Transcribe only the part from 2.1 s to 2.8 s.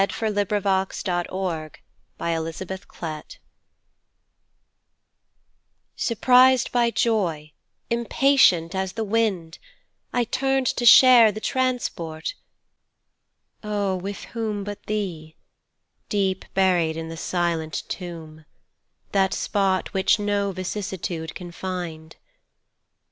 IMPATIENT